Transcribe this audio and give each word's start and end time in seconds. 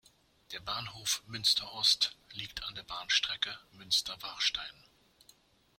Der 0.51 0.59
Bahnhof 0.61 1.21
"Münster 1.27 1.71
Ost" 1.75 2.17
liegt 2.31 2.63
an 2.63 2.73
der 2.73 2.81
Bahnstrecke 2.81 3.55
Münster–Warstein. 3.73 4.83